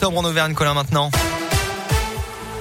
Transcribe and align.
octobre 0.00 0.18
en 0.18 0.24
Auvergne, 0.24 0.54
Colin 0.54 0.72
maintenant. 0.72 1.10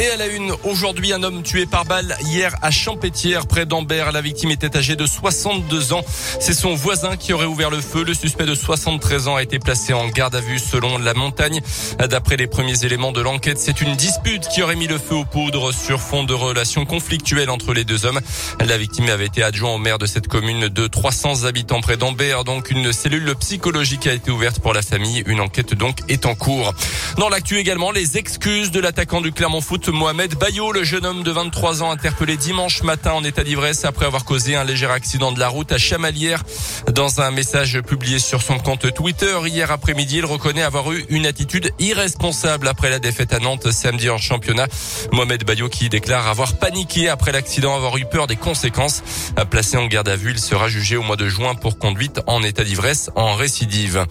Et 0.00 0.08
à 0.08 0.16
la 0.16 0.28
une, 0.28 0.54
aujourd'hui, 0.64 1.12
un 1.12 1.22
homme 1.22 1.42
tué 1.42 1.66
par 1.66 1.84
balle 1.84 2.16
hier 2.24 2.56
à 2.62 2.70
Champétière, 2.70 3.46
près 3.46 3.66
d'Ambert. 3.66 4.12
La 4.12 4.22
victime 4.22 4.50
était 4.50 4.74
âgée 4.74 4.96
de 4.96 5.04
62 5.04 5.92
ans. 5.92 6.02
C'est 6.40 6.54
son 6.54 6.74
voisin 6.74 7.18
qui 7.18 7.34
aurait 7.34 7.44
ouvert 7.44 7.68
le 7.68 7.82
feu. 7.82 8.02
Le 8.02 8.14
suspect 8.14 8.46
de 8.46 8.54
73 8.54 9.28
ans 9.28 9.36
a 9.36 9.42
été 9.42 9.58
placé 9.58 9.92
en 9.92 10.08
garde 10.08 10.34
à 10.34 10.40
vue 10.40 10.58
selon 10.58 10.96
la 10.96 11.12
montagne. 11.12 11.60
D'après 11.98 12.38
les 12.38 12.46
premiers 12.46 12.82
éléments 12.86 13.12
de 13.12 13.20
l'enquête, 13.20 13.58
c'est 13.58 13.82
une 13.82 13.94
dispute 13.94 14.48
qui 14.48 14.62
aurait 14.62 14.74
mis 14.74 14.86
le 14.86 14.96
feu 14.96 15.16
aux 15.16 15.26
poudres 15.26 15.74
sur 15.74 16.00
fond 16.00 16.24
de 16.24 16.32
relations 16.32 16.86
conflictuelles 16.86 17.50
entre 17.50 17.74
les 17.74 17.84
deux 17.84 18.06
hommes. 18.06 18.20
La 18.58 18.78
victime 18.78 19.10
avait 19.10 19.26
été 19.26 19.42
adjoint 19.42 19.74
au 19.74 19.78
maire 19.78 19.98
de 19.98 20.06
cette 20.06 20.28
commune 20.28 20.68
de 20.68 20.86
300 20.86 21.44
habitants 21.44 21.82
près 21.82 21.98
d'Ambert. 21.98 22.44
Donc 22.44 22.70
une 22.70 22.94
cellule 22.94 23.34
psychologique 23.34 24.06
a 24.06 24.14
été 24.14 24.30
ouverte 24.30 24.60
pour 24.60 24.72
la 24.72 24.80
famille. 24.80 25.22
Une 25.26 25.40
enquête 25.40 25.74
donc 25.74 25.98
est 26.08 26.24
en 26.24 26.34
cours. 26.34 26.72
Dans 27.18 27.28
l'actu 27.28 27.58
également, 27.58 27.90
les 27.90 28.16
excuses 28.16 28.70
de 28.70 28.80
l'attaquant 28.80 29.20
du 29.20 29.32
Clermont 29.32 29.60
Foot 29.60 29.89
Mohamed 29.92 30.36
Bayo, 30.36 30.72
le 30.72 30.84
jeune 30.84 31.04
homme 31.06 31.22
de 31.22 31.30
23 31.30 31.82
ans 31.82 31.90
interpellé 31.90 32.36
dimanche 32.36 32.82
matin 32.82 33.12
en 33.12 33.24
état 33.24 33.44
d'ivresse 33.44 33.84
après 33.84 34.06
avoir 34.06 34.24
causé 34.24 34.54
un 34.54 34.64
léger 34.64 34.86
accident 34.86 35.32
de 35.32 35.40
la 35.40 35.48
route 35.48 35.72
à 35.72 35.78
Chamalières. 35.78 36.42
Dans 36.92 37.20
un 37.20 37.30
message 37.30 37.80
publié 37.80 38.18
sur 38.18 38.42
son 38.42 38.58
compte 38.58 38.92
Twitter 38.94 39.38
hier 39.46 39.70
après-midi, 39.70 40.18
il 40.18 40.24
reconnaît 40.24 40.62
avoir 40.62 40.92
eu 40.92 41.04
une 41.08 41.26
attitude 41.26 41.72
irresponsable 41.78 42.68
après 42.68 42.90
la 42.90 42.98
défaite 42.98 43.32
à 43.32 43.38
Nantes 43.38 43.70
samedi 43.70 44.10
en 44.10 44.18
championnat. 44.18 44.66
Mohamed 45.12 45.44
Bayo 45.44 45.68
qui 45.68 45.88
déclare 45.88 46.28
avoir 46.28 46.58
paniqué 46.58 47.08
après 47.08 47.32
l'accident, 47.32 47.74
avoir 47.74 47.96
eu 47.96 48.04
peur 48.04 48.26
des 48.26 48.36
conséquences. 48.36 49.02
Placé 49.50 49.76
en 49.76 49.86
garde 49.86 50.08
à 50.08 50.16
vue, 50.16 50.32
il 50.32 50.40
sera 50.40 50.68
jugé 50.68 50.96
au 50.96 51.02
mois 51.02 51.16
de 51.16 51.28
juin 51.28 51.54
pour 51.54 51.78
conduite 51.78 52.20
en 52.26 52.42
état 52.42 52.64
d'ivresse 52.64 53.10
en 53.16 53.34
récidive. 53.34 54.06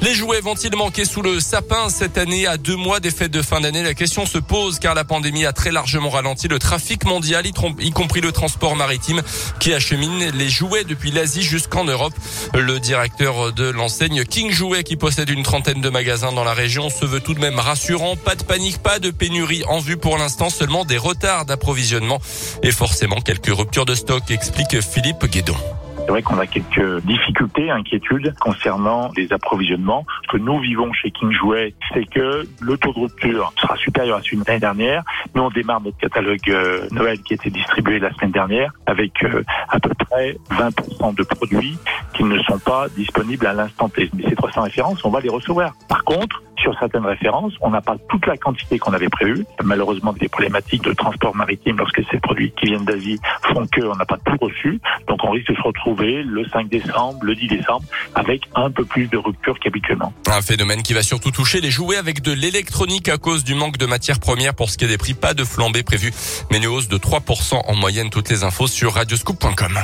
Les 0.00 0.14
jouets 0.14 0.40
vont-ils 0.40 0.74
manquer 0.76 1.04
sous 1.04 1.22
le 1.22 1.40
sapin 1.40 1.88
cette 1.88 2.18
année? 2.18 2.46
À 2.46 2.56
deux 2.56 2.76
mois 2.76 3.00
des 3.00 3.10
fêtes 3.10 3.30
de 3.30 3.42
fin 3.42 3.60
d'année 3.60 3.82
La 3.82 3.94
question 3.94 4.26
se 4.26 4.38
pose 4.38 4.78
car 4.78 4.94
la 4.94 5.04
pandémie 5.12 5.44
a 5.44 5.52
très 5.52 5.72
largement 5.72 6.08
ralenti 6.08 6.48
le 6.48 6.58
trafic 6.58 7.04
mondial, 7.04 7.44
y 7.46 7.90
compris 7.90 8.22
le 8.22 8.32
transport 8.32 8.76
maritime 8.76 9.20
qui 9.60 9.74
achemine 9.74 10.30
les 10.30 10.48
jouets 10.48 10.84
depuis 10.84 11.10
l'Asie 11.10 11.42
jusqu'en 11.42 11.84
Europe. 11.84 12.14
Le 12.54 12.80
directeur 12.80 13.52
de 13.52 13.68
l'enseigne 13.68 14.24
King 14.24 14.50
Jouet 14.50 14.84
qui 14.84 14.96
possède 14.96 15.28
une 15.28 15.42
trentaine 15.42 15.82
de 15.82 15.90
magasins 15.90 16.32
dans 16.32 16.44
la 16.44 16.54
région 16.54 16.88
se 16.88 17.04
veut 17.04 17.20
tout 17.20 17.34
de 17.34 17.40
même 17.40 17.58
rassurant. 17.58 18.16
Pas 18.16 18.36
de 18.36 18.42
panique, 18.42 18.78
pas 18.78 19.00
de 19.00 19.10
pénurie 19.10 19.64
en 19.68 19.80
vue 19.80 19.98
pour 19.98 20.16
l'instant, 20.16 20.48
seulement 20.48 20.86
des 20.86 20.96
retards 20.96 21.44
d'approvisionnement 21.44 22.18
et 22.62 22.72
forcément 22.72 23.20
quelques 23.20 23.54
ruptures 23.54 23.84
de 23.84 23.94
stock, 23.94 24.30
explique 24.30 24.80
Philippe 24.80 25.26
Guédon. 25.26 25.56
C'est 26.04 26.10
vrai 26.10 26.22
qu'on 26.22 26.38
a 26.38 26.46
quelques 26.46 27.00
difficultés, 27.04 27.70
inquiétudes 27.70 28.34
concernant 28.40 29.10
les 29.16 29.32
approvisionnements. 29.32 30.04
Ce 30.24 30.32
que 30.32 30.36
nous 30.36 30.58
vivons 30.58 30.92
chez 30.92 31.10
King 31.12 31.30
Jouet, 31.32 31.74
c'est 31.94 32.04
que 32.04 32.46
le 32.60 32.76
taux 32.76 32.92
de 32.92 32.98
rupture 32.98 33.52
sera 33.60 33.76
supérieur 33.76 34.18
à 34.18 34.22
celui 34.22 34.38
de 34.38 34.44
l'année 34.46 34.60
dernière. 34.60 35.04
Nous, 35.34 35.42
on 35.42 35.50
démarre 35.50 35.80
notre 35.80 35.96
catalogue 35.98 36.40
euh, 36.48 36.88
Noël 36.90 37.20
qui 37.22 37.34
a 37.34 37.36
été 37.36 37.50
distribué 37.50 38.00
la 38.00 38.12
semaine 38.14 38.32
dernière 38.32 38.72
avec 38.86 39.22
euh, 39.22 39.44
à 39.68 39.78
peu 39.78 39.90
près 39.94 40.36
20% 40.50 41.14
de 41.14 41.22
produits 41.22 41.78
qui 42.14 42.24
ne 42.24 42.38
sont 42.40 42.58
pas 42.58 42.88
disponibles 42.96 43.46
à 43.46 43.52
l'instant 43.52 43.88
T. 43.88 44.10
Mais 44.14 44.28
ces 44.28 44.34
300 44.34 44.62
références, 44.62 45.04
on 45.04 45.10
va 45.10 45.20
les 45.20 45.30
recevoir. 45.30 45.72
Par 45.88 46.02
contre, 46.04 46.42
sur 46.62 46.78
certaines 46.78 47.04
références, 47.04 47.52
on 47.60 47.70
n'a 47.70 47.80
pas 47.80 47.96
toute 48.08 48.26
la 48.26 48.36
quantité 48.36 48.78
qu'on 48.78 48.92
avait 48.92 49.08
prévue. 49.08 49.44
Malheureusement, 49.62 50.12
des 50.12 50.28
problématiques 50.28 50.82
de 50.84 50.92
transport 50.92 51.34
maritime 51.34 51.76
lorsque 51.76 52.02
ces 52.10 52.18
produits 52.18 52.52
qui 52.52 52.66
viennent 52.66 52.84
d'Asie 52.84 53.18
font 53.52 53.66
qu'on 53.66 53.96
n'a 53.96 54.04
pas 54.04 54.18
tout 54.24 54.36
reçu. 54.40 54.80
Donc 55.08 55.18
on 55.24 55.30
risque 55.30 55.48
de 55.50 55.56
se 55.56 55.62
retrouver 55.62 56.22
le 56.22 56.46
5 56.48 56.68
décembre, 56.68 57.18
le 57.22 57.34
10 57.34 57.48
décembre, 57.48 57.84
avec 58.14 58.42
un 58.54 58.70
peu 58.70 58.84
plus 58.84 59.08
de 59.08 59.16
rupture 59.18 59.58
qu'habituellement. 59.58 60.12
Un 60.28 60.42
phénomène 60.42 60.82
qui 60.82 60.94
va 60.94 61.02
surtout 61.02 61.30
toucher 61.30 61.60
les 61.60 61.70
jouets 61.70 61.96
avec 61.96 62.22
de 62.22 62.32
l'électronique 62.32 63.08
à 63.08 63.18
cause 63.18 63.44
du 63.44 63.54
manque 63.54 63.76
de 63.76 63.86
matières 63.86 64.20
premières 64.20 64.54
pour 64.54 64.70
ce 64.70 64.78
qui 64.78 64.84
est 64.84 64.88
des 64.88 64.98
prix. 64.98 65.14
Pas 65.14 65.34
de 65.34 65.44
flambée 65.44 65.82
prévue, 65.82 66.12
mais 66.50 66.58
une 66.58 66.66
hausse 66.66 66.88
de 66.88 66.96
3% 66.96 67.60
en 67.66 67.74
moyenne. 67.74 68.10
Toutes 68.10 68.30
les 68.30 68.44
infos 68.44 68.66
sur 68.66 68.94
radioscoop.com 68.94 69.78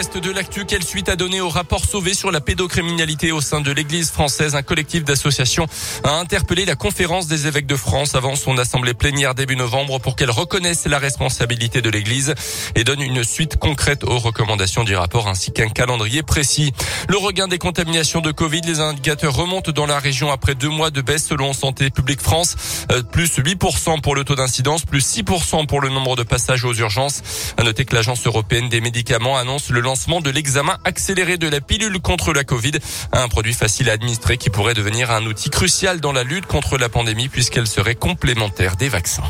reste 0.00 0.18
de 0.18 0.30
l'actu, 0.30 0.64
quelle 0.64 0.84
suite 0.84 1.08
a 1.08 1.16
donné 1.16 1.40
au 1.40 1.48
rapport 1.48 1.84
sauvé 1.84 2.14
sur 2.14 2.30
la 2.30 2.40
pédocriminalité 2.40 3.32
au 3.32 3.40
sein 3.40 3.60
de 3.60 3.70
l'Église 3.72 4.10
française? 4.10 4.54
Un 4.54 4.62
collectif 4.62 5.04
d'associations 5.04 5.66
a 6.04 6.12
interpellé 6.12 6.64
la 6.64 6.76
conférence 6.76 7.26
des 7.26 7.46
évêques 7.46 7.66
de 7.66 7.76
France 7.76 8.14
avant 8.14 8.36
son 8.36 8.56
assemblée 8.56 8.94
plénière 8.94 9.34
début 9.34 9.56
novembre 9.56 9.98
pour 9.98 10.16
qu'elle 10.16 10.30
reconnaisse 10.30 10.86
la 10.86 10.98
responsabilité 10.98 11.82
de 11.82 11.90
l'Église 11.90 12.34
et 12.76 12.84
donne 12.84 13.02
une 13.02 13.24
suite 13.24 13.56
concrète 13.56 14.04
aux 14.04 14.18
recommandations 14.18 14.84
du 14.84 14.94
rapport 14.94 15.28
ainsi 15.28 15.52
qu'un 15.52 15.68
calendrier 15.68 16.22
précis. 16.22 16.72
Le 17.08 17.18
regain 17.18 17.48
des 17.48 17.58
contaminations 17.58 18.20
de 18.20 18.30
Covid, 18.30 18.62
les 18.62 18.80
indicateurs 18.80 19.34
remontent 19.34 19.72
dans 19.72 19.86
la 19.86 19.98
région 19.98 20.30
après 20.30 20.54
deux 20.54 20.70
mois 20.70 20.90
de 20.90 21.02
baisse 21.02 21.26
selon 21.26 21.52
Santé 21.52 21.90
publique 21.90 22.22
France, 22.22 22.56
euh, 22.92 23.02
plus 23.02 23.38
8% 23.38 24.00
pour 24.00 24.14
le 24.14 24.24
taux 24.24 24.36
d'incidence, 24.36 24.86
plus 24.86 25.04
6% 25.04 25.66
pour 25.66 25.80
le 25.80 25.88
nombre 25.88 26.16
de 26.16 26.22
passages 26.22 26.64
aux 26.64 26.74
urgences. 26.74 27.22
À 27.56 27.64
noter 27.64 27.84
que 27.84 27.94
l'Agence 27.94 28.26
européenne 28.26 28.68
des 28.68 28.80
médicaments 28.80 29.29
annonce 29.36 29.70
le 29.70 29.80
lancement 29.80 30.20
de 30.20 30.30
l'examen 30.30 30.78
accéléré 30.84 31.36
de 31.36 31.48
la 31.48 31.60
pilule 31.60 32.00
contre 32.00 32.32
la 32.32 32.44
Covid, 32.44 32.72
un 33.12 33.28
produit 33.28 33.54
facile 33.54 33.90
à 33.90 33.92
administrer 33.92 34.36
qui 34.36 34.50
pourrait 34.50 34.74
devenir 34.74 35.10
un 35.10 35.26
outil 35.26 35.50
crucial 35.50 36.00
dans 36.00 36.12
la 36.12 36.24
lutte 36.24 36.46
contre 36.46 36.78
la 36.78 36.88
pandémie 36.88 37.28
puisqu'elle 37.28 37.66
serait 37.66 37.94
complémentaire 37.94 38.76
des 38.76 38.88
vaccins. 38.88 39.24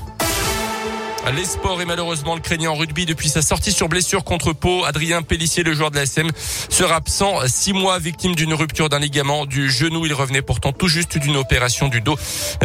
Les 1.28 1.44
sports 1.44 1.80
et 1.80 1.84
malheureusement 1.84 2.34
le 2.34 2.40
craignant 2.40 2.72
en 2.72 2.76
rugby 2.76 3.06
depuis 3.06 3.28
sa 3.28 3.42
sortie 3.42 3.72
sur 3.72 3.88
blessure 3.88 4.24
contre 4.24 4.52
Pau. 4.52 4.84
Adrien 4.84 5.22
Pellissier, 5.22 5.62
le 5.62 5.74
joueur 5.74 5.90
de 5.90 5.96
la 5.96 6.02
SM, 6.02 6.28
sera 6.68 6.96
absent 6.96 7.46
six 7.46 7.72
mois, 7.72 7.98
victime 7.98 8.34
d'une 8.34 8.54
rupture 8.54 8.88
d'un 8.88 8.98
ligament 8.98 9.46
du 9.46 9.70
genou. 9.70 10.06
Il 10.06 10.14
revenait 10.14 10.42
pourtant 10.42 10.72
tout 10.72 10.88
juste 10.88 11.18
d'une 11.18 11.36
opération 11.36 11.88
du 11.88 12.00
dos. 12.00 12.16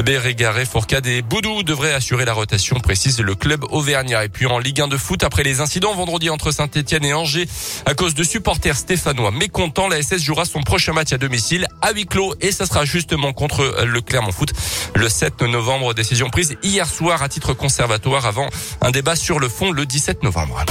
Bérégaré, 0.03 0.65
Fourcade 0.65 1.05
et 1.05 1.21
Boudou 1.21 1.63
devraient 1.63 1.93
assurer 1.93 2.25
la 2.25 2.33
rotation, 2.33 2.79
précise 2.79 3.19
le 3.19 3.35
club 3.35 3.65
auvergnat. 3.69 4.25
Et 4.25 4.29
puis 4.29 4.47
en 4.47 4.57
Ligue 4.57 4.81
1 4.81 4.87
de 4.87 4.97
foot, 4.97 5.23
après 5.23 5.43
les 5.43 5.59
incidents 5.59 5.93
vendredi 5.93 6.29
entre 6.29 6.51
Saint-Etienne 6.51 7.05
et 7.05 7.13
Angers, 7.13 7.47
à 7.85 7.93
cause 7.93 8.15
de 8.15 8.23
supporters 8.23 8.77
stéphanois 8.77 9.31
mécontents, 9.31 9.89
la 9.89 10.01
SS 10.01 10.23
jouera 10.23 10.45
son 10.45 10.61
prochain 10.61 10.93
match 10.93 11.13
à 11.13 11.17
domicile 11.17 11.64
à 11.85 11.91
huis 11.91 12.07
clos 12.07 12.33
et 12.41 12.51
ça 12.51 12.65
sera 12.65 12.83
justement 12.83 13.31
contre 13.31 13.85
le 13.85 14.01
Clermont 14.01 14.31
Foot 14.31 14.53
le 14.95 15.07
7 15.07 15.43
novembre. 15.43 15.93
Décision 15.93 16.31
prise 16.31 16.57
hier 16.63 16.87
soir 16.87 17.21
à 17.21 17.29
titre 17.29 17.53
conservatoire 17.53 18.25
avant 18.25 18.49
un 18.81 18.89
débat 18.89 19.15
sur 19.15 19.39
le 19.39 19.47
fond 19.47 19.71
le 19.71 19.85
17 19.85 20.23
novembre. 20.23 20.65